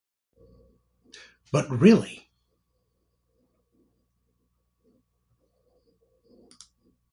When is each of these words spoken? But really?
But 1.51 1.69
really? 1.69 2.27